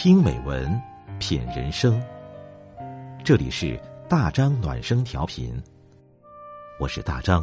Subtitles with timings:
[0.00, 0.80] 听美文，
[1.18, 2.00] 品人生。
[3.24, 3.76] 这里是
[4.08, 5.60] 大张暖声调频，
[6.78, 7.42] 我是大张。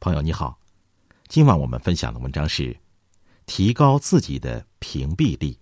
[0.00, 0.58] 朋友你好，
[1.26, 2.76] 今晚我们分享的文章是
[3.46, 5.58] 提高自己的屏蔽力。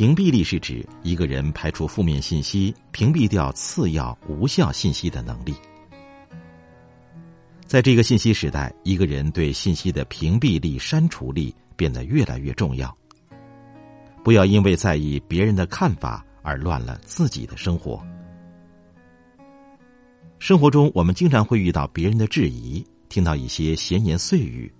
[0.00, 5.54] 屏蔽力是指一个人排除负面信息、屏蔽掉次要无效信息的能力。
[7.66, 12.96] 在这个信息时代，一个人对信息的屏蔽力、删除力变得越来越重要。
[14.24, 18.02] 不要因为在意别人的看法而乱了自己的生活。
[20.38, 24.72] 生活中，我们经常会遇到别人的质疑，听到一些闲言碎语。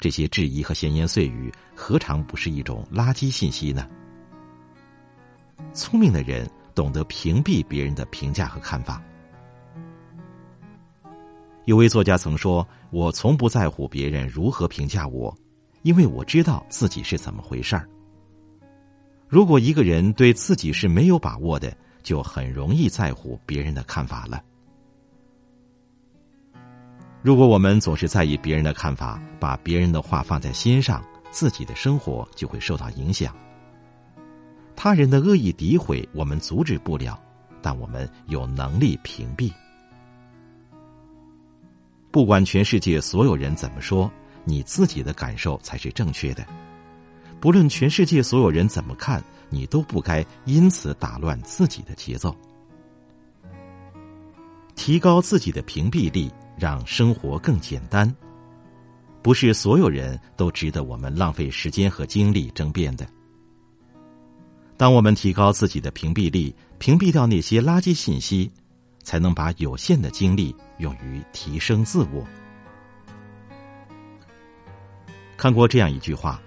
[0.00, 3.88] 这些质疑和闲言碎语，何尝不是一种垃圾信息呢？
[5.72, 9.02] 聪明的人懂得屏蔽别人的评价和看法。
[11.66, 15.36] 有位作家曾说：“我从不在乎别人如何评价我，
[15.82, 17.88] 因为我知道自己是怎么回事儿。”
[19.28, 21.72] 如果一个人对自己是没有把握的，
[22.02, 24.42] 就很容易在乎别人的看法了。
[27.22, 33.32] 如果我们总是在意别人的看法，把别人的话放在心上，自己的生活就会受到影响。
[34.82, 37.22] 他人的恶意诋毁，我们阻止不了，
[37.60, 39.52] 但我们有能力屏蔽。
[42.10, 44.10] 不管全世界所有人怎么说，
[44.42, 46.46] 你自己的感受才是正确的。
[47.40, 52.34] 不论全世界所有人怎么看，你都不该因此打乱自己的节奏。
[54.74, 58.10] 提高自己的屏蔽力，让生活更简单。
[59.20, 63.06] 不是所有人都值得我们浪费时间和精力争辩的。
[64.80, 68.50] 当我们提高自己的屏蔽力，屏蔽掉那些垃圾信息，
[69.02, 72.26] 才能把有限的精力用于提升自我。
[75.36, 76.40] 看过这样一句话：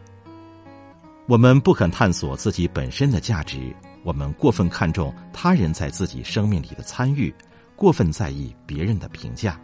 [1.28, 7.32] 我们不肯探索自己本身的价值，我们过分看重他人在自己生命里的参与，
[7.76, 9.62] 过分在意别人的评价。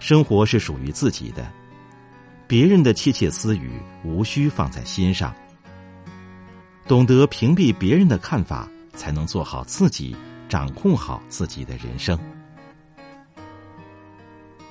[0.00, 1.48] 生活是属于自己的，
[2.48, 5.32] 别人的窃窃私语无需放在心上。
[6.90, 10.16] 懂得屏蔽别人的看法，才能做好自己，
[10.48, 12.18] 掌控好自己的人生。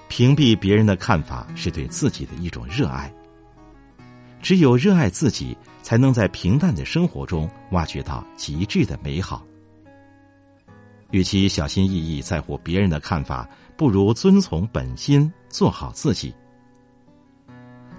[0.09, 3.09] 屏蔽别人的看法是对自己的一种热爱。
[4.41, 9.41] 只有热爱自己，才能在平淡的生活中挖掘到极致的美好。
[11.11, 13.47] 与其小心翼翼在乎别人的看法，
[13.77, 16.35] 不如遵从本心，做好自己。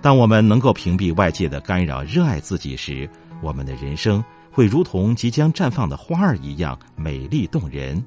[0.02, 3.08] 当我们能够屏蔽外界的干扰，热爱自己时，
[3.40, 8.02] 我们的人生会如同即将绽放的花儿一样美丽动人，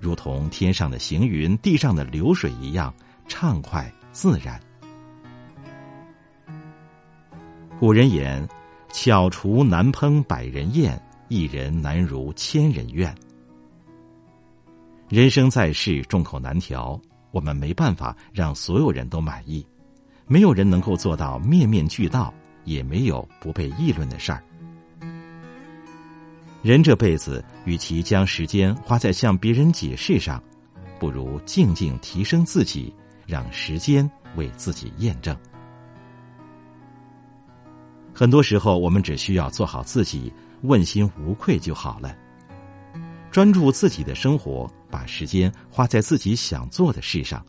[0.00, 2.92] 如同天上的行云、地上的流水一样
[3.28, 4.60] 畅快自然。
[7.78, 8.46] 古人言
[8.92, 13.14] ：“巧厨难烹百人宴，一人难如千人愿。”
[15.08, 19.66] 人生在世，众口难调，我们没办法让所有人都满意，
[20.26, 22.32] 没有人能够做到面面俱到，
[22.64, 24.42] 也没有不被议论的事儿。
[26.62, 30.42] 人这辈子，与其将时间花在向别人解释上，
[30.98, 32.94] 不如静静提升自己，
[33.26, 35.34] 让时间为自己验证。
[38.12, 42.14] 很多时候，我们只需要做好自己，问心无愧就好了。
[43.30, 47.42] 专注自己的生活，把时间花在自己想做的事上。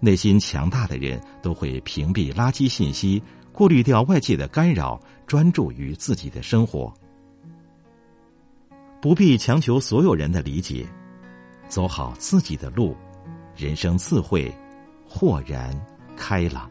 [0.00, 6.92] 内心强大的人都会屏蔽垃圾信息，过滤掉外界的干扰，专注于自己的生活。
[9.00, 10.84] 不必强求所有人的理解，
[11.68, 12.96] 走好自己的路，
[13.54, 14.52] 人生自会
[15.08, 15.70] 豁然
[16.16, 16.68] 开朗。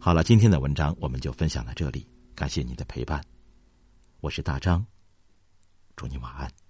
[0.00, 2.04] 好了，今天的文章我们就分享到这里。
[2.38, 3.20] 感谢你的陪伴，
[4.20, 4.86] 我是大张，
[5.96, 6.67] 祝你晚安。